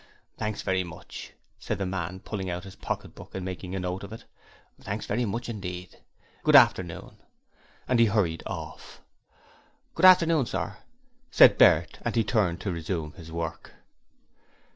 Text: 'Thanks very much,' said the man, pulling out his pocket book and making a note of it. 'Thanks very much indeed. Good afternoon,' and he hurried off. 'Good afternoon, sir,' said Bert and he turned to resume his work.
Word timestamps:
'Thanks 0.37 0.63
very 0.63 0.83
much,' 0.83 1.31
said 1.59 1.77
the 1.77 1.85
man, 1.85 2.19
pulling 2.21 2.49
out 2.49 2.63
his 2.63 2.75
pocket 2.77 3.13
book 3.13 3.35
and 3.35 3.45
making 3.45 3.75
a 3.75 3.79
note 3.79 4.01
of 4.03 4.11
it. 4.11 4.25
'Thanks 4.81 5.05
very 5.05 5.25
much 5.25 5.47
indeed. 5.47 5.99
Good 6.41 6.55
afternoon,' 6.55 7.17
and 7.87 7.99
he 7.99 8.07
hurried 8.07 8.41
off. 8.47 8.99
'Good 9.93 10.05
afternoon, 10.05 10.47
sir,' 10.47 10.77
said 11.29 11.59
Bert 11.59 11.99
and 12.01 12.15
he 12.15 12.23
turned 12.23 12.59
to 12.61 12.71
resume 12.71 13.11
his 13.11 13.31
work. 13.31 13.73